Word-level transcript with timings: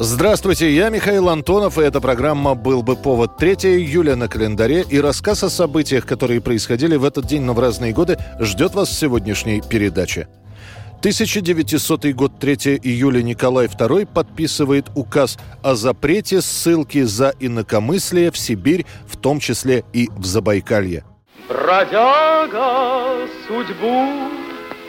Здравствуйте, 0.00 0.70
я 0.70 0.90
Михаил 0.90 1.28
Антонов, 1.28 1.76
и 1.76 1.82
эта 1.82 2.00
программа 2.00 2.54
«Был 2.54 2.84
бы 2.84 2.94
повод» 2.94 3.36
3 3.36 3.54
июля 3.78 4.14
на 4.14 4.28
календаре, 4.28 4.84
и 4.88 5.00
рассказ 5.00 5.42
о 5.42 5.50
событиях, 5.50 6.06
которые 6.06 6.40
происходили 6.40 6.94
в 6.94 7.04
этот 7.04 7.26
день, 7.26 7.42
но 7.42 7.52
в 7.52 7.58
разные 7.58 7.92
годы, 7.92 8.16
ждет 8.38 8.76
вас 8.76 8.90
в 8.90 8.92
сегодняшней 8.92 9.60
передаче. 9.60 10.28
1900 11.00 12.12
год, 12.12 12.38
3 12.38 12.78
июля 12.80 13.22
Николай 13.22 13.66
II 13.66 14.06
подписывает 14.06 14.86
указ 14.94 15.36
о 15.64 15.74
запрете 15.74 16.42
ссылки 16.42 17.02
за 17.02 17.34
инакомыслие 17.40 18.30
в 18.30 18.38
Сибирь, 18.38 18.86
в 19.08 19.16
том 19.16 19.40
числе 19.40 19.82
и 19.92 20.08
в 20.16 20.24
Забайкалье. 20.24 21.02
Бродяга 21.48 23.26
судьбу 23.48 24.06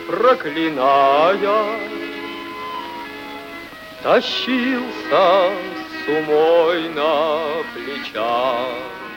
проклиная, 0.07 1.98
Тащился 4.01 4.81
с 5.11 6.07
умой 6.07 6.87
на 6.89 7.63
плечах. 7.73 9.08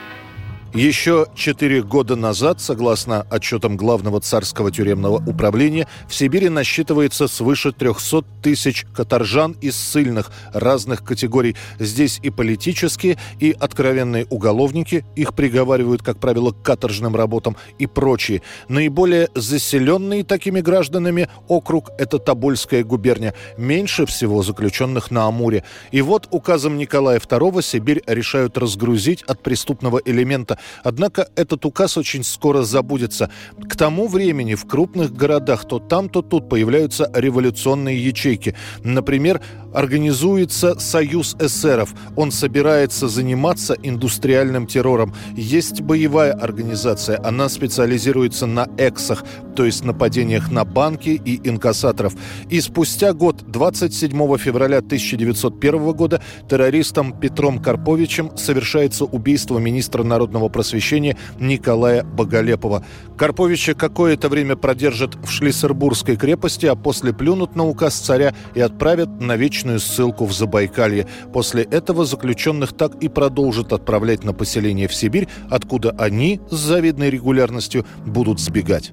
Еще 0.74 1.26
четыре 1.34 1.82
года 1.82 2.16
назад, 2.16 2.58
согласно 2.58 3.26
отчетам 3.28 3.76
Главного 3.76 4.22
царского 4.22 4.72
тюремного 4.72 5.22
управления, 5.28 5.86
в 6.08 6.14
Сибири 6.14 6.48
насчитывается 6.48 7.28
свыше 7.28 7.72
300 7.72 8.22
тысяч 8.42 8.86
каторжан 8.94 9.52
из 9.60 9.76
ссыльных 9.76 10.32
разных 10.54 11.04
категорий. 11.04 11.56
Здесь 11.78 12.18
и 12.22 12.30
политические, 12.30 13.18
и 13.38 13.54
откровенные 13.60 14.26
уголовники, 14.30 15.04
их 15.14 15.34
приговаривают, 15.34 16.02
как 16.02 16.18
правило, 16.18 16.52
к 16.52 16.62
каторжным 16.62 17.16
работам 17.16 17.54
и 17.78 17.86
прочие. 17.86 18.40
Наиболее 18.68 19.28
заселенный 19.34 20.22
такими 20.22 20.62
гражданами 20.62 21.28
округ– 21.48 21.90
это 21.98 22.18
Тобольская 22.18 22.82
губерния. 22.82 23.34
Меньше 23.58 24.06
всего 24.06 24.42
заключенных 24.42 25.10
на 25.10 25.26
Амуре. 25.26 25.64
И 25.90 26.00
вот 26.00 26.28
указом 26.30 26.78
Николая 26.78 27.18
II 27.18 27.62
Сибирь 27.62 28.02
решают 28.06 28.56
разгрузить 28.56 29.22
от 29.24 29.42
преступного 29.42 30.00
элемента 30.02 30.58
Однако 30.84 31.28
этот 31.36 31.64
указ 31.64 31.96
очень 31.96 32.24
скоро 32.24 32.62
забудется. 32.62 33.30
К 33.68 33.76
тому 33.76 34.08
времени 34.08 34.54
в 34.54 34.66
крупных 34.66 35.12
городах 35.12 35.66
то 35.66 35.78
там, 35.78 36.08
то 36.08 36.22
тут 36.22 36.48
появляются 36.48 37.10
революционные 37.14 38.04
ячейки. 38.04 38.54
Например, 38.82 39.40
организуется 39.72 40.78
Союз 40.78 41.36
эсеров. 41.38 41.94
Он 42.16 42.30
собирается 42.30 43.08
заниматься 43.08 43.74
индустриальным 43.82 44.66
террором. 44.66 45.14
Есть 45.34 45.80
боевая 45.80 46.32
организация. 46.32 47.20
Она 47.24 47.48
специализируется 47.48 48.46
на 48.46 48.68
эксах, 48.76 49.24
то 49.56 49.64
есть 49.64 49.84
нападениях 49.84 50.50
на 50.50 50.64
банки 50.64 51.20
и 51.24 51.48
инкассаторов. 51.48 52.14
И 52.50 52.60
спустя 52.60 53.12
год, 53.12 53.44
27 53.46 54.36
февраля 54.38 54.78
1901 54.78 55.92
года, 55.92 56.22
террористом 56.48 57.18
Петром 57.18 57.58
Карповичем 57.60 58.36
совершается 58.36 59.04
убийство 59.04 59.58
министра 59.58 60.02
народного 60.02 60.48
просвещения 60.52 61.16
Николая 61.40 62.04
Боголепова. 62.04 62.84
Карповича 63.16 63.74
какое-то 63.74 64.28
время 64.28 64.56
продержат 64.56 65.16
в 65.16 65.30
Шлиссербургской 65.30 66.16
крепости, 66.16 66.66
а 66.66 66.74
после 66.74 67.12
плюнут 67.12 67.56
на 67.56 67.64
указ 67.64 67.94
царя 67.94 68.34
и 68.54 68.60
отправят 68.60 69.20
на 69.20 69.36
вечную 69.36 69.80
ссылку 69.80 70.26
в 70.26 70.32
Забайкалье. 70.32 71.06
После 71.32 71.62
этого 71.64 72.04
заключенных 72.04 72.72
так 72.72 72.94
и 73.02 73.08
продолжат 73.08 73.72
отправлять 73.72 74.24
на 74.24 74.32
поселение 74.32 74.88
в 74.88 74.94
Сибирь, 74.94 75.28
откуда 75.50 75.90
они 75.98 76.40
с 76.50 76.56
завидной 76.56 77.10
регулярностью 77.10 77.86
будут 78.06 78.40
сбегать. 78.40 78.92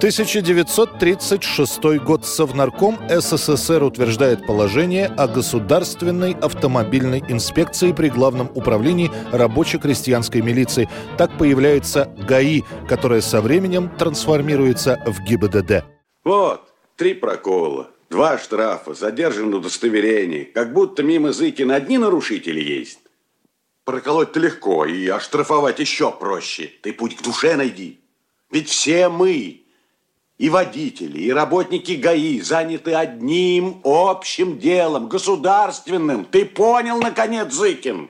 1936 0.00 1.98
год. 2.02 2.24
Совнарком 2.24 2.98
СССР 3.10 3.82
утверждает 3.82 4.46
положение 4.46 5.08
о 5.08 5.28
государственной 5.28 6.32
автомобильной 6.32 7.22
инспекции 7.28 7.92
при 7.92 8.08
Главном 8.08 8.50
управлении 8.54 9.10
рабоче-крестьянской 9.30 10.40
милиции. 10.40 10.88
Так 11.18 11.36
появляется 11.36 12.10
ГАИ, 12.26 12.62
которая 12.88 13.20
со 13.20 13.42
временем 13.42 13.90
трансформируется 13.98 15.02
в 15.04 15.22
ГИБДД. 15.22 15.84
Вот, 16.24 16.62
три 16.96 17.12
прокола, 17.12 17.90
два 18.08 18.38
штрафа, 18.38 18.94
задержан 18.94 19.52
удостоверение. 19.52 20.46
Как 20.46 20.72
будто 20.72 21.02
мимо 21.02 21.34
Зыкина 21.34 21.74
одни 21.74 21.98
нарушители 21.98 22.62
есть. 22.62 23.00
Проколоть-то 23.84 24.40
легко, 24.40 24.86
и 24.86 25.06
оштрафовать 25.08 25.78
еще 25.78 26.10
проще. 26.10 26.72
Ты 26.80 26.94
путь 26.94 27.16
к 27.18 27.22
душе 27.22 27.54
найди. 27.54 28.00
Ведь 28.50 28.70
все 28.70 29.10
мы, 29.10 29.59
и 30.40 30.48
водители, 30.48 31.18
и 31.18 31.30
работники 31.30 31.92
ГАИ 31.92 32.40
заняты 32.40 32.94
одним 32.94 33.82
общим 33.84 34.58
делом, 34.58 35.06
государственным. 35.06 36.24
Ты 36.24 36.46
понял, 36.46 36.98
наконец, 36.98 37.52
Зыкин? 37.52 38.08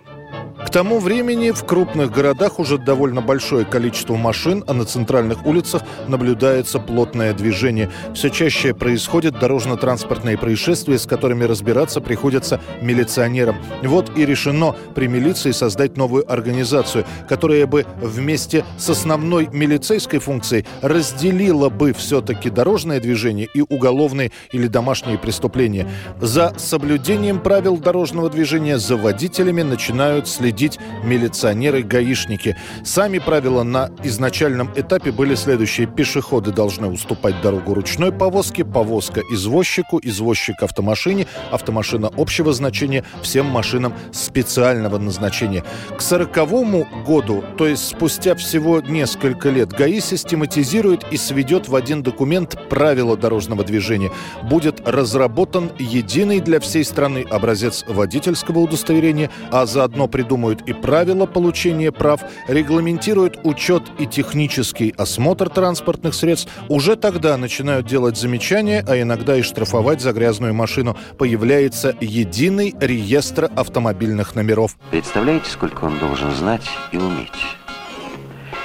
К 0.71 0.73
тому 0.73 1.01
времени 1.01 1.51
в 1.51 1.65
крупных 1.65 2.13
городах 2.13 2.61
уже 2.61 2.79
довольно 2.79 3.21
большое 3.21 3.65
количество 3.65 4.15
машин, 4.15 4.63
а 4.69 4.73
на 4.73 4.85
центральных 4.85 5.45
улицах 5.45 5.83
наблюдается 6.07 6.79
плотное 6.79 7.35
движение. 7.35 7.91
Все 8.15 8.31
чаще 8.31 8.73
происходят 8.73 9.37
дорожно-транспортные 9.41 10.39
происшествия, 10.39 10.97
с 10.97 11.07
которыми 11.07 11.43
разбираться 11.43 12.01
приходится 12.01 12.61
милиционерам. 12.81 13.57
Вот 13.83 14.17
и 14.17 14.25
решено 14.25 14.77
при 14.95 15.09
милиции 15.09 15.51
создать 15.51 15.97
новую 15.97 16.33
организацию, 16.33 17.05
которая 17.29 17.67
бы 17.67 17.85
вместе 18.01 18.65
с 18.79 18.91
основной 18.91 19.49
милицейской 19.53 20.21
функцией 20.21 20.67
разделила 20.83 21.69
бы 21.69 21.93
все-таки 21.93 22.49
дорожное 22.49 23.01
движение 23.01 23.49
и 23.53 23.61
уголовные 23.61 24.31
или 24.53 24.69
домашние 24.69 25.19
преступления. 25.19 25.89
За 26.21 26.55
соблюдением 26.59 27.41
правил 27.41 27.77
дорожного 27.77 28.31
движения 28.31 28.79
за 28.79 28.97
водителями 28.97 29.63
начинают 29.63 30.29
следить 30.29 30.60
следить 30.61 30.79
милиционеры-гаишники. 31.05 32.57
Сами 32.85 33.19
правила 33.19 33.63
на 33.63 33.91
изначальном 34.05 34.71
этапе 34.77 35.11
были 35.11 35.35
следующие. 35.35 35.87
Пешеходы 35.87 36.53
должны 36.53 36.89
уступать 36.89 37.41
дорогу 37.41 37.73
ручной 37.73 38.13
повозке, 38.13 38.65
повозка 38.65 39.23
извозчику, 39.31 40.01
извозчик 40.03 40.63
автомашине, 40.63 41.27
автомашина 41.51 42.11
общего 42.17 42.53
значения, 42.53 43.05
всем 43.23 43.47
машинам 43.47 43.95
специального 44.13 44.99
назначения. 44.99 45.65
К 45.97 46.03
сороковому 46.03 46.87
году, 47.07 47.43
то 47.57 47.67
есть 47.67 47.89
спустя 47.89 48.35
всего 48.35 48.81
несколько 48.81 49.49
лет, 49.49 49.71
ГАИ 49.73 50.01
систематизирует 50.01 51.05
и 51.11 51.17
сведет 51.17 51.69
в 51.69 51.75
один 51.75 52.03
документ 52.03 52.69
правила 52.69 53.17
дорожного 53.17 53.65
движения. 53.65 54.11
Будет 54.43 54.87
разработан 54.87 55.71
единый 55.79 56.41
для 56.41 56.61
всей 56.61 56.85
страны 56.85 57.25
образец 57.31 57.85
водительского 57.89 58.59
удостоверения, 58.59 59.31
а 59.51 59.65
заодно 59.65 60.07
придуман 60.07 60.50
придумают 60.51 60.63
и 60.69 60.73
правила 60.73 61.27
получения 61.27 61.93
прав, 61.93 62.21
регламентируют 62.49 63.39
учет 63.45 63.83
и 63.99 64.07
технический 64.07 64.95
осмотр 64.97 65.49
транспортных 65.49 66.15
средств, 66.15 66.51
уже 66.69 66.97
тогда 66.97 67.37
начинают 67.37 67.87
делать 67.87 68.17
замечания, 68.17 68.85
а 68.87 69.01
иногда 69.01 69.37
и 69.37 69.43
штрафовать 69.43 70.01
за 70.01 70.13
грязную 70.13 70.55
машину. 70.55 70.97
Появляется 71.19 71.95
единый 72.01 72.75
реестр 72.81 73.51
автомобильных 73.57 74.35
номеров. 74.35 74.77
Представляете, 74.91 75.51
сколько 75.51 75.85
он 75.85 75.99
должен 75.99 76.33
знать 76.33 76.69
и 76.93 76.97
уметь? 76.97 77.29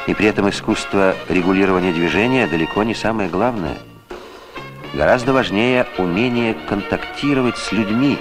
И 0.07 0.13
при 0.13 0.27
этом 0.27 0.49
искусство 0.49 1.15
регулирования 1.29 1.91
движения 1.91 2.47
далеко 2.47 2.83
не 2.83 2.93
самое 2.93 3.29
главное. 3.29 3.75
Гораздо 4.93 5.33
важнее 5.33 5.87
умение 5.97 6.55
контактировать 6.69 7.57
с 7.57 7.71
людьми, 7.71 8.17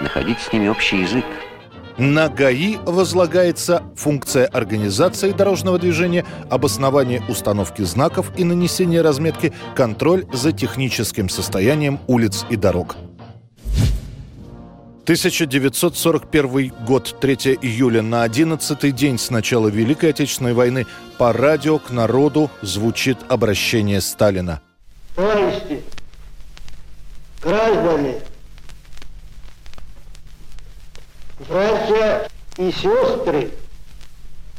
находить 0.00 0.38
с 0.38 0.52
ними 0.52 0.68
общий 0.68 0.98
язык. 1.02 1.24
На 1.98 2.28
ГАИ 2.28 2.76
возлагается 2.86 3.82
функция 3.96 4.46
организации 4.46 5.32
дорожного 5.32 5.80
движения, 5.80 6.24
обоснование 6.48 7.20
установки 7.28 7.82
знаков 7.82 8.30
и 8.36 8.44
нанесения 8.44 9.02
разметки, 9.02 9.52
контроль 9.74 10.24
за 10.32 10.52
техническим 10.52 11.28
состоянием 11.28 11.98
улиц 12.06 12.46
и 12.50 12.56
дорог. 12.56 12.94
1941 15.02 16.72
год, 16.86 17.16
3 17.20 17.34
июля, 17.62 18.02
на 18.02 18.22
11 18.22 18.94
день 18.94 19.18
с 19.18 19.30
начала 19.30 19.66
Великой 19.66 20.10
Отечественной 20.10 20.52
войны 20.52 20.86
по 21.18 21.32
радио 21.32 21.80
к 21.80 21.90
народу 21.90 22.48
звучит 22.62 23.18
обращение 23.28 24.00
Сталина. 24.00 24.60
Товарищи, 25.16 25.82
граждане, 27.42 28.20
братья 31.48 32.28
и 32.58 32.70
сестры, 32.70 33.50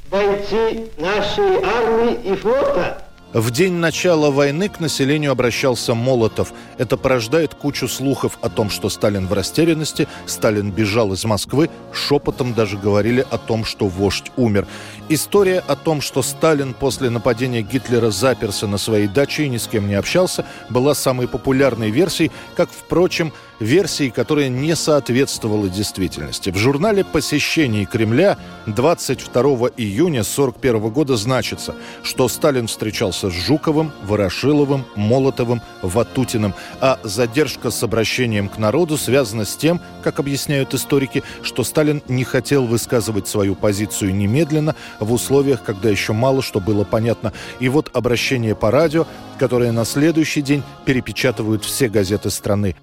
бойцы 0.09 0.89
нашей 0.97 1.61
армии 1.63 2.31
и 2.31 2.35
флота, 2.35 3.03
В 3.31 3.51
день 3.51 3.73
начала 3.73 4.31
войны 4.31 4.69
к 4.69 4.79
населению 4.79 5.31
обращался 5.31 5.93
Молотов. 5.93 6.51
Это 6.79 6.97
порождает 6.97 7.53
кучу 7.53 7.87
слухов 7.87 8.39
о 8.41 8.49
том, 8.49 8.71
что 8.71 8.89
Сталин 8.89 9.27
в 9.27 9.33
растерянности, 9.33 10.07
Сталин 10.25 10.71
бежал 10.71 11.13
из 11.13 11.23
Москвы, 11.25 11.69
шепотом 11.93 12.55
даже 12.55 12.75
говорили 12.75 13.23
о 13.29 13.37
том, 13.37 13.65
что 13.65 13.85
вождь 13.87 14.31
умер. 14.35 14.65
История 15.09 15.59
о 15.59 15.75
том, 15.75 16.01
что 16.01 16.23
Сталин 16.23 16.73
после 16.73 17.11
нападения 17.11 17.61
Гитлера 17.61 18.09
заперся 18.09 18.65
на 18.65 18.79
своей 18.79 19.07
даче 19.07 19.43
и 19.43 19.49
ни 19.49 19.57
с 19.57 19.67
кем 19.67 19.87
не 19.87 19.93
общался, 19.93 20.43
была 20.71 20.95
самой 20.95 21.27
популярной 21.27 21.91
версией, 21.91 22.31
как, 22.55 22.69
впрочем, 22.71 23.31
версией, 23.59 24.11
которая 24.11 24.49
не 24.49 24.75
соответствовала 24.75 25.69
действительности. 25.69 26.49
В 26.49 26.57
журнале 26.57 27.03
«Посещение 27.03 27.85
Кремля» 27.85 28.37
22 28.65 29.41
июня 29.77 30.21
1941 30.21 30.89
года 30.89 31.17
значится, 31.17 31.75
что 32.03 32.27
Сталин 32.27 32.67
встречался 32.67 33.29
с 33.29 33.33
Жуковым, 33.33 33.91
Ворошиловым, 34.03 34.85
Молотовым, 34.95 35.61
Ватутиным, 35.81 36.53
а 36.81 36.99
задержка 37.03 37.71
с 37.71 37.83
обращением 37.83 38.49
к 38.49 38.57
народу 38.57 38.97
связана 38.97 39.45
с 39.45 39.55
тем, 39.55 39.81
как 40.03 40.19
объясняют 40.19 40.73
историки, 40.73 41.23
что 41.43 41.63
Сталин 41.63 42.01
не 42.07 42.23
хотел 42.23 42.65
высказывать 42.65 43.27
свою 43.27 43.55
позицию 43.55 44.15
немедленно 44.15 44.75
в 44.99 45.11
условиях, 45.13 45.63
когда 45.63 45.89
еще 45.89 46.13
мало 46.13 46.41
что 46.41 46.59
было 46.59 46.83
понятно. 46.83 47.33
И 47.59 47.69
вот 47.69 47.89
обращение 47.93 48.55
по 48.55 48.71
радио, 48.71 49.05
которое 49.37 49.71
на 49.71 49.85
следующий 49.85 50.41
день 50.41 50.63
перепечатывают 50.85 51.63
все 51.63 51.89
газеты 51.89 52.29
страны. 52.29 52.75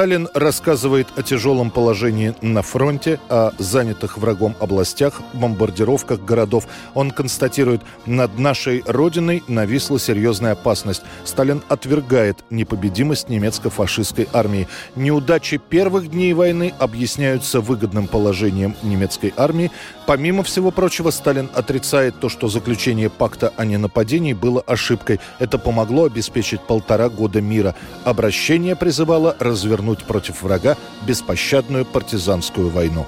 Сталин 0.00 0.28
рассказывает 0.32 1.08
о 1.16 1.22
тяжелом 1.22 1.70
положении 1.70 2.34
на 2.40 2.62
фронте, 2.62 3.20
о 3.28 3.50
занятых 3.58 4.16
врагом 4.16 4.56
областях, 4.58 5.20
бомбардировках 5.34 6.20
городов. 6.20 6.66
Он 6.94 7.10
констатирует, 7.10 7.82
над 8.06 8.38
нашей 8.38 8.82
Родиной 8.86 9.42
нависла 9.46 10.00
серьезная 10.00 10.52
опасность. 10.52 11.02
Сталин 11.26 11.62
отвергает 11.68 12.38
непобедимость 12.48 13.28
немецко-фашистской 13.28 14.26
армии. 14.32 14.68
Неудачи 14.96 15.58
первых 15.58 16.10
дней 16.10 16.32
войны 16.32 16.72
объясняются 16.78 17.60
выгодным 17.60 18.06
положением 18.06 18.76
немецкой 18.82 19.34
армии. 19.36 19.70
Помимо 20.06 20.42
всего 20.42 20.70
прочего, 20.70 21.10
Сталин 21.10 21.50
отрицает 21.54 22.18
то, 22.20 22.30
что 22.30 22.48
заключение 22.48 23.10
пакта 23.10 23.52
о 23.58 23.66
ненападении 23.66 24.32
было 24.32 24.62
ошибкой. 24.62 25.20
Это 25.38 25.58
помогло 25.58 26.04
обеспечить 26.04 26.62
полтора 26.62 27.10
года 27.10 27.42
мира. 27.42 27.74
Обращение 28.04 28.76
призывало 28.76 29.36
развивать 29.38 29.89
развернуть 29.90 30.04
против 30.04 30.42
врага 30.42 30.76
беспощадную 31.06 31.84
партизанскую 31.84 32.68
войну. 32.68 33.06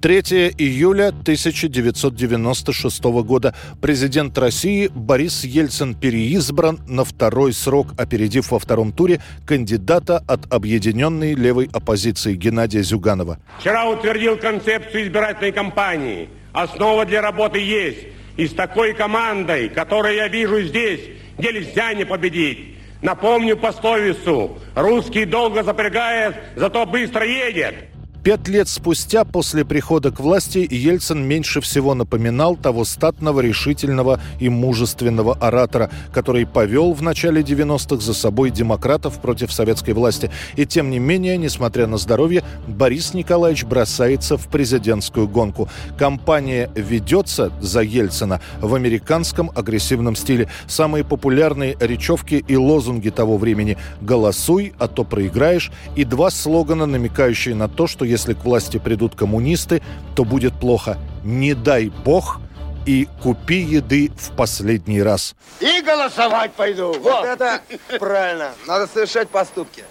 3 0.00 0.54
июля 0.56 1.08
1996 1.08 3.04
года 3.22 3.54
президент 3.82 4.38
России 4.38 4.90
Борис 4.94 5.44
Ельцин 5.44 5.94
переизбран 5.94 6.80
на 6.88 7.04
второй 7.04 7.52
срок, 7.52 7.88
опередив 7.98 8.50
во 8.50 8.58
втором 8.58 8.92
туре 8.92 9.20
кандидата 9.46 10.24
от 10.26 10.50
объединенной 10.50 11.34
левой 11.34 11.68
оппозиции 11.70 12.34
Геннадия 12.34 12.82
Зюганова. 12.82 13.38
Вчера 13.58 13.90
утвердил 13.90 14.38
концепцию 14.38 15.04
избирательной 15.04 15.52
кампании. 15.52 16.30
Основа 16.54 17.04
для 17.04 17.20
работы 17.20 17.58
есть. 17.58 17.98
И 18.38 18.46
с 18.46 18.54
такой 18.54 18.94
командой, 18.94 19.68
которую 19.68 20.14
я 20.14 20.28
вижу 20.28 20.62
здесь, 20.62 21.00
нельзя 21.36 21.92
не 21.92 22.06
победить. 22.06 22.79
Напомню 23.02 23.56
пословицу 23.56 24.58
«Русский 24.74 25.24
долго 25.24 25.62
запрягает, 25.62 26.36
зато 26.56 26.86
быстро 26.86 27.24
едет». 27.24 27.89
Пять 28.22 28.48
лет 28.48 28.68
спустя, 28.68 29.24
после 29.24 29.64
прихода 29.64 30.10
к 30.10 30.20
власти, 30.20 30.68
Ельцин 30.70 31.26
меньше 31.26 31.62
всего 31.62 31.94
напоминал 31.94 32.54
того 32.54 32.84
статного, 32.84 33.40
решительного 33.40 34.20
и 34.38 34.50
мужественного 34.50 35.32
оратора, 35.40 35.90
который 36.12 36.44
повел 36.44 36.92
в 36.92 37.00
начале 37.00 37.40
90-х 37.40 38.04
за 38.04 38.12
собой 38.12 38.50
демократов 38.50 39.22
против 39.22 39.50
советской 39.50 39.94
власти. 39.94 40.30
И 40.56 40.66
тем 40.66 40.90
не 40.90 40.98
менее, 40.98 41.38
несмотря 41.38 41.86
на 41.86 41.96
здоровье, 41.96 42.44
Борис 42.68 43.14
Николаевич 43.14 43.64
бросается 43.64 44.36
в 44.36 44.48
президентскую 44.48 45.26
гонку. 45.26 45.70
Кампания 45.96 46.70
ведется 46.74 47.50
за 47.62 47.80
Ельцина 47.80 48.42
в 48.60 48.74
американском 48.74 49.50
агрессивном 49.54 50.14
стиле. 50.14 50.50
Самые 50.66 51.04
популярные 51.04 51.74
речевки 51.80 52.44
и 52.46 52.54
лозунги 52.54 53.08
того 53.08 53.38
времени 53.38 53.78
«Голосуй, 54.02 54.74
а 54.78 54.88
то 54.88 55.04
проиграешь» 55.04 55.72
и 55.96 56.04
два 56.04 56.28
слогана, 56.28 56.84
намекающие 56.84 57.54
на 57.54 57.66
то, 57.66 57.86
что 57.86 58.09
если 58.10 58.34
к 58.34 58.44
власти 58.44 58.78
придут 58.78 59.14
коммунисты, 59.14 59.82
то 60.14 60.24
будет 60.24 60.58
плохо. 60.58 60.98
Не 61.24 61.54
дай 61.54 61.88
бог 62.04 62.40
и 62.86 63.08
купи 63.22 63.60
еды 63.60 64.10
в 64.16 64.34
последний 64.36 65.02
раз. 65.02 65.34
И 65.60 65.80
голосовать 65.82 66.52
пойду. 66.52 66.92
Вот 67.00 67.24
это 67.24 67.60
правильно. 67.98 68.50
Надо 68.66 68.86
совершать 68.86 69.28
поступки. 69.28 69.84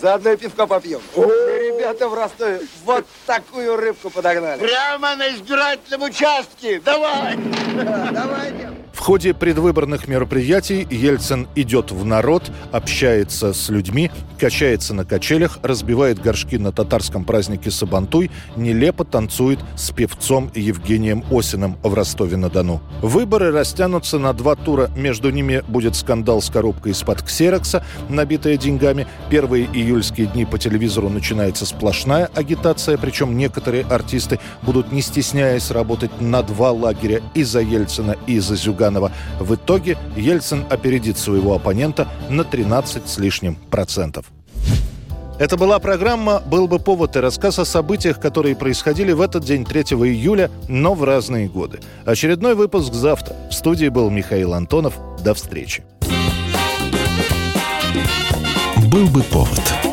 Заодно 0.00 0.32
и 0.32 0.36
пивка 0.36 0.66
попьем. 0.66 1.00
Ребята 1.16 2.08
в 2.08 2.14
Ростове 2.14 2.60
вот 2.84 3.06
такую 3.24 3.76
рыбку 3.76 4.10
подогнали. 4.10 4.60
Прямо 4.60 5.14
на 5.14 5.28
избирательном 5.30 6.02
участке. 6.02 6.80
Давай. 6.84 7.36
Давайте. 8.12 8.70
В 8.70 8.81
ходе 9.02 9.34
предвыборных 9.34 10.06
мероприятий 10.06 10.86
Ельцин 10.88 11.48
идет 11.56 11.90
в 11.90 12.04
народ, 12.04 12.52
общается 12.70 13.52
с 13.52 13.68
людьми, 13.68 14.12
качается 14.38 14.94
на 14.94 15.04
качелях, 15.04 15.58
разбивает 15.62 16.20
горшки 16.20 16.56
на 16.56 16.70
татарском 16.70 17.24
празднике 17.24 17.72
Сабантуй, 17.72 18.30
нелепо 18.54 19.04
танцует 19.04 19.58
с 19.74 19.90
певцом 19.90 20.52
Евгением 20.54 21.24
Осиным 21.32 21.78
в 21.82 21.92
Ростове-на-Дону. 21.92 22.80
Выборы 23.00 23.50
растянутся 23.50 24.20
на 24.20 24.32
два 24.34 24.54
тура. 24.54 24.88
Между 24.94 25.30
ними 25.30 25.64
будет 25.66 25.96
скандал 25.96 26.40
с 26.40 26.48
коробкой 26.48 26.92
из-под 26.92 27.22
ксерокса, 27.22 27.84
набитая 28.08 28.56
деньгами. 28.56 29.08
Первые 29.30 29.66
июльские 29.66 30.28
дни 30.28 30.44
по 30.44 30.58
телевизору 30.58 31.08
начинается 31.08 31.66
сплошная 31.66 32.30
агитация, 32.36 32.96
причем 32.98 33.36
некоторые 33.36 33.82
артисты 33.82 34.38
будут, 34.62 34.92
не 34.92 35.02
стесняясь, 35.02 35.72
работать 35.72 36.20
на 36.20 36.44
два 36.44 36.70
лагеря 36.70 37.20
и 37.34 37.42
за 37.42 37.62
Ельцина, 37.62 38.14
и 38.28 38.38
за 38.38 38.54
Зюганова 38.54 38.91
Зюганова. 38.92 39.12
В 39.40 39.54
итоге 39.54 39.96
Ельцин 40.16 40.64
опередит 40.70 41.18
своего 41.18 41.54
оппонента 41.54 42.08
на 42.28 42.44
13 42.44 43.08
с 43.08 43.18
лишним 43.18 43.56
процентов. 43.70 44.26
Это 45.38 45.56
была 45.56 45.78
программа 45.78 46.40
«Был 46.40 46.68
бы 46.68 46.78
повод» 46.78 47.16
и 47.16 47.20
рассказ 47.20 47.58
о 47.58 47.64
событиях, 47.64 48.20
которые 48.20 48.54
происходили 48.54 49.12
в 49.12 49.20
этот 49.20 49.44
день, 49.44 49.64
3 49.64 49.82
июля, 49.82 50.50
но 50.68 50.94
в 50.94 51.02
разные 51.02 51.48
годы. 51.48 51.80
Очередной 52.04 52.54
выпуск 52.54 52.92
завтра. 52.92 53.34
В 53.50 53.54
студии 53.54 53.88
был 53.88 54.10
Михаил 54.10 54.54
Антонов. 54.54 54.94
До 55.24 55.34
встречи. 55.34 55.82
«Был 58.88 59.08
бы 59.08 59.22
повод» 59.22 59.91